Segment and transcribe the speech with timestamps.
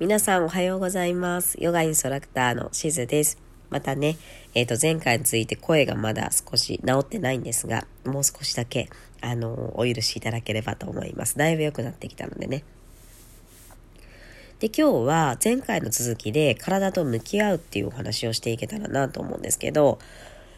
[0.00, 1.56] 皆さんおはようございます。
[1.62, 3.38] ヨガインストラクターのしずです。
[3.70, 4.16] またね、
[4.52, 11.38] えっ、ー、と、前回について声がまだ少し治ってないんですが、もう少しだけ、あの、お許しいただければと思います。
[11.38, 12.64] だいぶ良くなってきたのでね。
[14.58, 20.00] で、今日は前回の続きで体と向き合うっていうお話をしていけたらなと思うんですけど、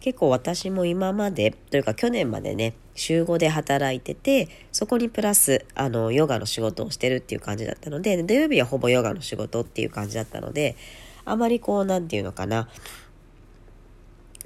[0.00, 10.76] 結構私も今までというか去年までね週5で働いててそこにプラスあのヨガの仕事をしてるっていう感じだったので土曜日はほぼヨガの仕事っていう感じだったので
[11.24, 12.68] あまりこう何て言うのかな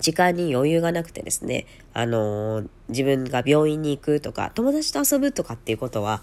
[0.00, 6.22] 時間に余裕がなくてですねあの自分が病院に行くとか友達と遊ぶとかっていうことは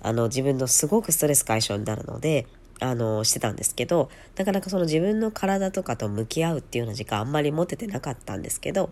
[0.00, 2.46] あの自分のすごくストレス解消になるので
[2.80, 8.90] あのしてたんですけどなかなかその自分の体とかと向き合うっていうような時間あんまり持ててなかったんですけど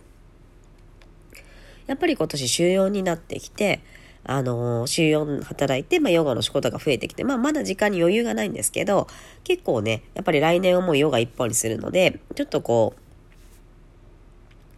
[1.87, 3.81] やっぱり今年週4になってきて
[4.25, 9.09] あの週4働いて、まあ、ヨガの仕事が増えてきて、まあ、まだ時間に余裕がないんですけど
[9.45, 12.95] 結構ねやっぱり来年はもうヨガ一本にするのでちょっとこ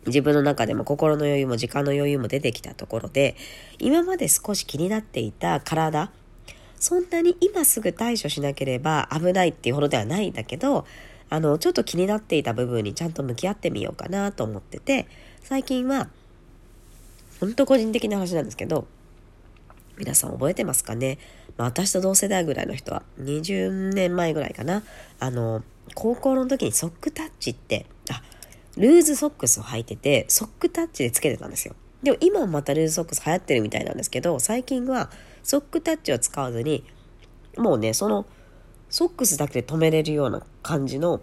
[0.04, 3.36] う自分の中でも心の余裕も時間の余裕も出てきたところで
[3.78, 6.10] 今まで少し気になっていた体
[6.84, 10.84] そんなに今すぐ対処しなければ危ないっていうほどではないんだけど、
[11.30, 15.06] あの、ちょっと気になっていた部分にちゃんと向き合ってみようかなと思ってて、
[15.42, 16.10] 最近は、
[17.44, 18.86] ほんと個人的な話なんですけど、
[19.98, 21.18] 皆さん覚えてますかね、
[21.58, 24.82] まあ、私と同世代ぐらいの人は、20年前ぐらいかな、
[25.20, 25.62] あの、
[25.94, 28.22] 高校の時にソックタッチって、あ、
[28.78, 31.74] ルーズソックスを履いてて、ソックタッチでつけてたんですよ。
[32.02, 35.10] でも今もまたルーズソックス流行ってるみたいなんですけど、最近は
[35.42, 36.82] ソックタッチを使わずに、
[37.58, 38.24] もうね、その
[38.88, 41.20] ソックスだけで止めれるような感じの、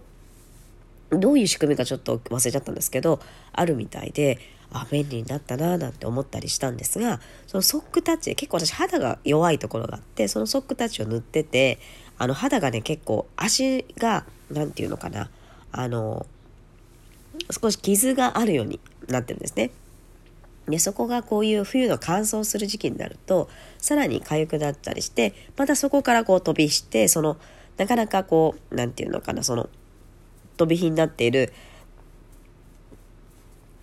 [1.10, 3.18] どういう仕組みかちょっと忘れちゃったんですけど、
[3.52, 4.38] あるみたいで、
[4.72, 11.78] あ、便利になったなぁなんて思ったりしたんですが、そのソックタッチ結構私肌が弱いところがあって、そのソックタッチを塗ってて、
[12.18, 15.30] あの肌がね、結構足が、なんていうのかな、
[15.72, 16.26] あの、
[17.50, 19.70] 少し傷があるようになってるんですね。
[20.68, 27.36] でそこがこういう冬の乾燥する時期になるとさらに痒くなったりしてまたそこからこう飛びしてその
[27.78, 29.68] なかなかこう何て言うのかなその
[30.56, 31.52] 飛び火になっている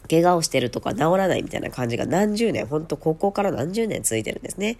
[0.10, 4.78] 怪我をしてるとか治らないみたいな感じが何十年ほんとここから何十年続いてるんですね。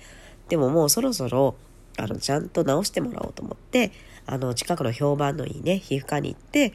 [0.50, 1.56] でももうそろそろ
[1.98, 3.92] あのちゃんと治してもらおうと思って
[4.26, 6.74] あの近くの評判のいいね皮膚科に行って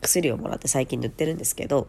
[0.00, 1.86] 薬をもらって最近塗ってるんですけど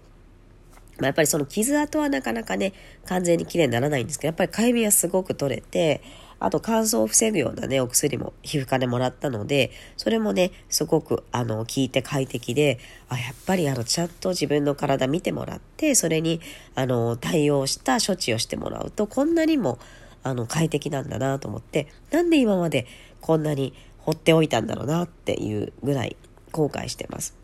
[0.97, 2.73] まあ、やっぱりその傷跡はなかなかね、
[3.05, 6.01] 完全に綺麗にならないんですけど、やっぱりかゆみはすごく取れて、
[6.39, 16.41] あと乾燥を防ぐようなね、お薬も皮膚科でもらったので、それもね、すごくあの、効いて快適で、あ、やっぱりあの、ちゃんと自分の体見てもらって、それに
[16.75, 19.79] あの、対応した処置をしてもらうと、こんなにも
[20.23, 22.87] あの、快適なんだなと思って、なんで今まで
[23.21, 26.17] こんなに放っておいたんだろうなっていうぐらい
[26.51, 27.42] 後悔してます。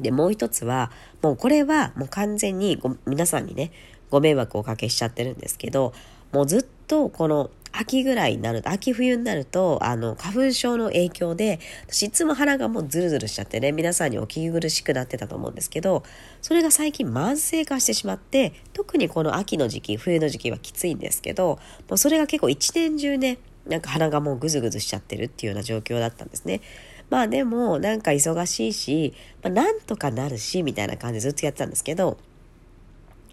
[0.00, 0.90] で、もう一つは、
[1.22, 3.72] もうこれはもう完全にご皆さんにね、
[4.10, 5.92] ご迷惑をおかけしちゃってるんですけど、
[6.32, 16.02] もうずっとこの秋ぐらいになると、秋冬になると、あの、花粉症の影響で、私いつも鼻がもうズルズルしちゃってね、皆さんにお聞き苦しくなってたと思うんですけど、
[16.40, 26.62] それが最近慢性化してしまって、特にこの秋の時期、冬の時期はきついんですけど、もうそれが結構一年中ね、なんか鼻がもうぐずぐずしちゃってるっていうような状況だったんですね。
[27.10, 32.18] まあでもなんか忙しいし、まあ、なんとかなるしみたいな感じでずっとやってたんですけど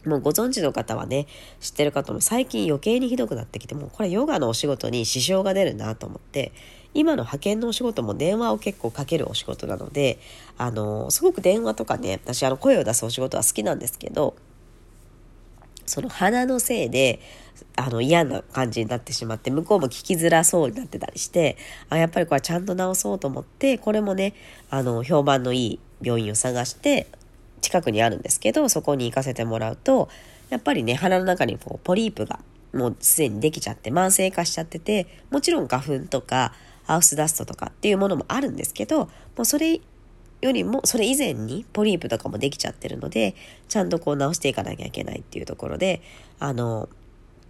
[0.06, 1.28] もうご存知の方はね
[1.60, 6.52] 知ってる方も最近余計にひどくなってきてもうこれヨガのお仕事に支障が出るなと思って
[6.94, 10.20] 今の派遣のお仕事も電話を結構かけるお仕事なので
[10.58, 14.36] あのすごく電話とかね私あの声を出すお仕事は好きなんですけど
[15.86, 17.20] その鼻のせいで
[17.76, 21.58] あの嫌な感じになってしまって向こうも聞きづらそうになってたりして
[21.90, 24.34] あやっぱりこれちゃんと治そうと思ってこれもね
[24.70, 27.08] あの評判のいい病院を探して
[27.62, 30.10] 近くにあるんですけどそこに行かせてもらうと
[30.50, 32.40] やっぱりね鼻の中にこうポリープが
[32.74, 36.54] もうすでにできちゃって慢性化しちゃっててもちろん花粉とか
[36.84, 39.10] ハウスダストとかっていうものもあるんですけども
[39.40, 39.80] うそれ
[40.46, 43.36] よりもそれ以前にポリープとかもできちゃってるので
[43.68, 46.02] ちゃんとこう直していかなきゃいけないっていうところで
[46.40, 46.88] あの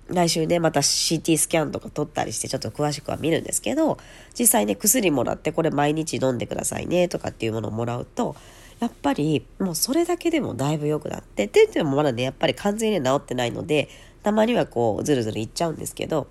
[0.07, 3.97] 来週ねまた CT スキャンとか取ったりしてちょっと詳しくは見るんですけど
[4.37, 8.35] 実際ね薬もらってこれ毎日飲んでくださいねとかっていうものをもらうと
[8.79, 13.89] やっぱりもうそれだけでもだいぶ良くなってって言ってもまだねやっぱり完全に治ってないので
[14.21, 16.27] たまにはこうズルズルいっちゃうんですけど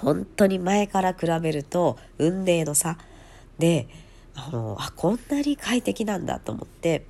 [0.00, 2.98] 本当に前から比べると運命の差
[3.58, 3.88] で
[4.46, 7.04] あのあこんなに快適なんだと思って。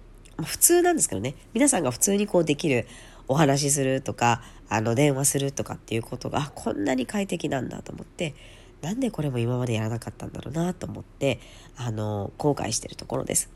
[0.44, 1.34] 普通なんですけどね。
[1.52, 2.86] 皆さんが普通にこうできる
[3.26, 8.34] お話しするとかあの電話するとかっていうことがこんなに快適なんだと思って。
[8.80, 11.40] なんでこれも今までやらなかったんだろうなと思って
[11.76, 13.50] あの後悔してるところです。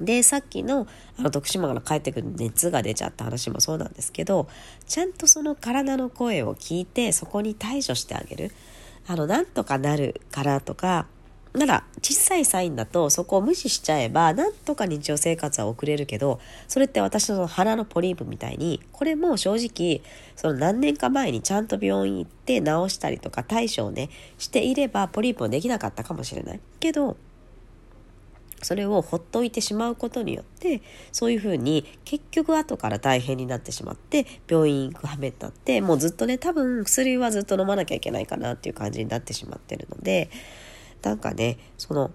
[0.00, 0.86] でさっきの
[1.16, 4.46] あの徳島から帰ってくる熱が出ちゃった話もそうなんですけど
[4.86, 8.52] ちゃんとその体の声を聞いてそこに対処してあげる。
[9.08, 11.06] あのなんとかなるからとか
[11.56, 20.02] なら小さいサインだとそこを無視しちゃえばなんとか日常生活は送れるけどそれって私の鼻のポリープみたいにこれも正直
[20.36, 26.60] その何年か前にちゃんと病院行って治したりとか対処をねしていればポリープもできなかったかもしれない。
[26.80, 27.16] けど
[28.62, 30.82] それをほっといてしまうことによって
[31.12, 40.30] そういうふうに結局後から大変になってしまって病院行くはめになってもうずっとね多分薬はずっと飲まなきゃいけないかなっていう感じになってしまってるので
[41.02, 42.10] なんかねその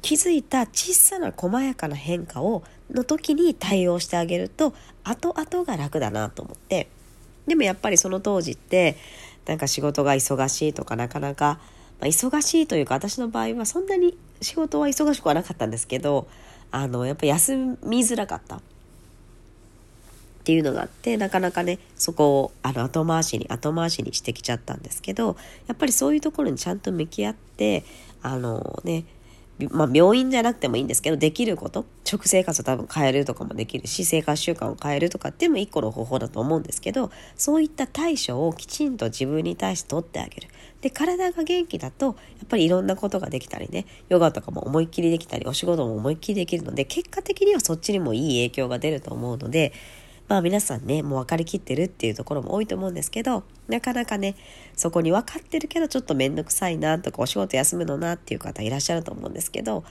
[0.00, 4.74] 気づいた小さな細やかな変化をの時に対応してあげると
[5.04, 6.88] 後々が楽だなと思って。
[7.46, 8.96] でもやっぱりその当時って
[9.46, 11.58] なんか仕事が忙しいとかなかなか、
[12.00, 16.28] まあ、忙しいというか私の場合はそんなに仕事は忙しくはなかったんですけど
[16.70, 18.60] あのやっぱ休みづらかった。
[20.42, 25.36] っていうのがあってなかなかねそこをあの後回しに後回しにしてきちゃったんですけど
[25.68, 27.84] やっぱりそういうところにちゃんと向き合って
[28.22, 29.04] あのね
[29.70, 40.48] まあ、病院じゃなくてもいいんですけどできること食生活を多分変えるとかもできるし生活習慣を変えるとかっていうのも一個の方法だと思うんですけどそういった対処をきちんと自分に対して取ってあげる。
[40.80, 42.14] で体が元気だとやっ
[42.48, 49.72] ぱりいろんなことができたりねヨガとかも思いっきりできたりお仕事も思いっきりできるので結果的にはそっちにもいい影響が出ると思うので
[50.28, 54.36] まあ皆さんねもう分かりきってるっていうところも多いと思うんですけどなかなかね
[54.74, 59.84] そこに分かってるけどちょっと面倒くさいなとかお仕事休むのなっていう方いらっしゃると思うんですけど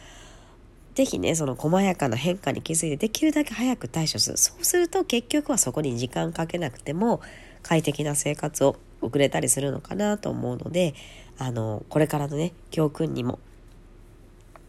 [0.96, 7.22] 是非ねその細やかな変化に気づいてできるだけ早く対処するそうすると結局はそこに時間かけなくても
[7.62, 10.94] 快適な生活を送れたりするのかなと思うので
[11.38, 13.40] あのこれからのね教訓にも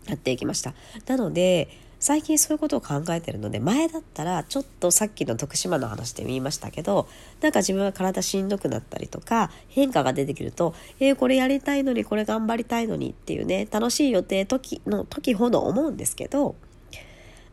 [0.06, 0.74] なっていきました。
[1.06, 1.68] なので
[2.02, 7.06] 最近そういうことを考えてるので前だったらちょっとさっきの徳島の話で言いましたけど
[7.40, 16.56] なんか自分が体しんどくなったりとか変化が出てくるとえー、これやりたいのにこれ頑張りたいのにっていうね楽しい予定時の時ほど思うんですけど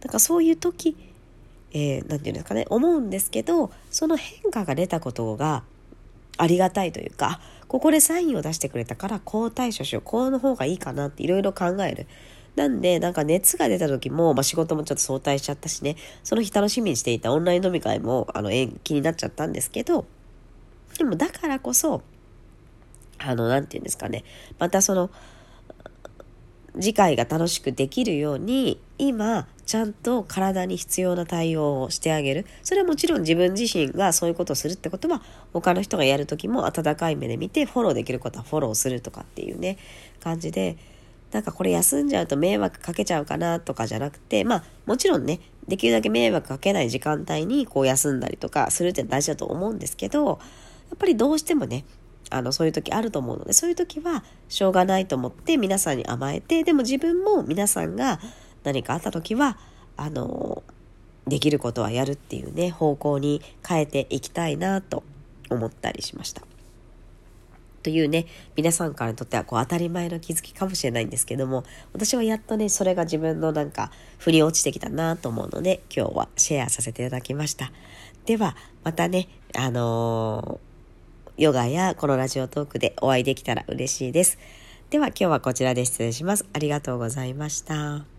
[0.01, 0.97] なんかそういう時
[1.71, 5.61] えー、て言うんですかね思うんですけどその変化が出たことが
[6.37, 12.07] ありがたいというかここでサインを出してくれたからこう対処しようこうの方がいいかなっていろいろ考える
[12.59, 15.95] なんで、なんか熱が出た時も、まあ、仕事もちょっと早退しちゃったしね、
[16.25, 20.05] その日楽しみにしていたオンライン飲み会も、あの、延期になっちゃったんですけど、
[20.97, 22.01] でもだからこそ、
[23.17, 24.25] あの、なんて言うんですかね、
[24.59, 25.09] またその、
[26.73, 32.45] 次回が楽しくできるように、今、ちゃんと体に必要な対応をしてあげる。
[32.61, 35.21] それはもちろん自分自身がそういうことをするってことは、
[35.53, 39.77] 他の人がやる時も温かい目で見て、フォローできることはフォローするとかっていうね、
[40.19, 40.75] 感じで、
[41.31, 51.85] なんかこれ休んじゃうと迷惑かけちゃうかなとかじゃなくて、まあもちろんね、できるだけ迷惑かけない時間帯にこう休んだりとかするって大事だと思うんですけど、やっぱりどうしてもね、
[52.31, 58.19] あの、そういう時あると思うので、そういう時はしょうがないと思って皆さんに甘えて、でも自分も皆さんが
[58.63, 59.57] 何かあった時は、
[59.97, 60.63] あの、
[61.27, 65.03] できることはやるっていうね、方向に変えていきたいなと
[65.49, 66.48] 思ったりしました。
[67.83, 71.63] というね、皆さんからにとってはこう当たり前の気づきかもしれないんですけども、
[71.93, 77.71] 私はやっとね、それが自分のなんか、腑に落ちてきたなと思うので、今日はシェアさせていただきました。
[78.25, 84.37] では、またね、あのー、ヨガやこのラジオトークでお会いできたら嬉しいです。
[84.89, 86.45] では今日はこちらで失礼します。
[86.51, 88.18] ありがとうございました。